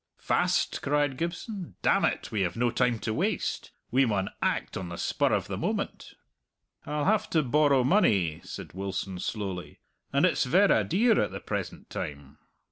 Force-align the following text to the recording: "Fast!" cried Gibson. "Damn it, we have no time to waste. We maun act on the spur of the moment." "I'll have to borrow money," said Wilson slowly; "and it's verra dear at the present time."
"Fast!" 0.17 0.81
cried 0.81 1.15
Gibson. 1.15 1.75
"Damn 1.83 2.05
it, 2.05 2.31
we 2.31 2.41
have 2.41 2.55
no 2.57 2.71
time 2.71 2.97
to 3.01 3.13
waste. 3.13 3.69
We 3.91 4.03
maun 4.03 4.31
act 4.41 4.75
on 4.75 4.89
the 4.89 4.97
spur 4.97 5.31
of 5.31 5.47
the 5.47 5.59
moment." 5.59 6.15
"I'll 6.87 7.05
have 7.05 7.29
to 7.29 7.43
borrow 7.43 7.83
money," 7.83 8.41
said 8.43 8.73
Wilson 8.73 9.19
slowly; 9.19 9.79
"and 10.11 10.25
it's 10.25 10.43
verra 10.45 10.83
dear 10.83 11.21
at 11.21 11.29
the 11.31 11.39
present 11.39 11.91
time." 11.91 12.39